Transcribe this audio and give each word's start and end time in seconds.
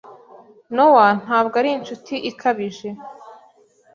Nowa 0.75 1.07
ntabwo 1.23 1.55
ari 1.61 1.69
inshuti 1.77 2.13
ikabije. 2.29 2.89